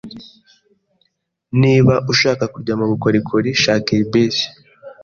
Niba 1.61 1.93
ushaka 2.11 2.43
kujya 2.53 2.73
mubukorikori, 2.79 3.49
shaka 3.63 3.89
iyi 3.95 4.05
bus. 4.11 4.35